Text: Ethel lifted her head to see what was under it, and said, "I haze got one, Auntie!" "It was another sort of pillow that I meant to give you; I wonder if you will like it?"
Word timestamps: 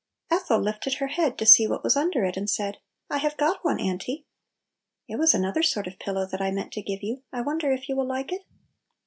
Ethel 0.31 0.59
lifted 0.59 0.95
her 0.95 1.09
head 1.09 1.37
to 1.37 1.45
see 1.45 1.67
what 1.67 1.83
was 1.83 1.95
under 1.95 2.25
it, 2.25 2.35
and 2.35 2.49
said, 2.49 2.79
"I 3.11 3.19
haze 3.19 3.35
got 3.35 3.63
one, 3.63 3.79
Auntie!" 3.79 4.25
"It 5.07 5.17
was 5.19 5.35
another 5.35 5.61
sort 5.61 5.85
of 5.85 5.99
pillow 5.99 6.25
that 6.25 6.41
I 6.41 6.49
meant 6.49 6.73
to 6.73 6.81
give 6.81 7.03
you; 7.03 7.21
I 7.31 7.41
wonder 7.41 7.71
if 7.71 7.87
you 7.87 7.95
will 7.95 8.07
like 8.07 8.31
it?" 8.33 8.41